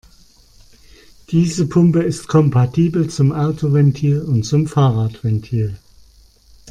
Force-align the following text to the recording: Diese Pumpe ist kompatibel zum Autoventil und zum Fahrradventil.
Diese 1.29 1.67
Pumpe 1.69 2.01
ist 2.01 2.27
kompatibel 2.27 3.07
zum 3.07 3.31
Autoventil 3.31 4.23
und 4.23 4.41
zum 4.41 4.65
Fahrradventil. 4.65 5.77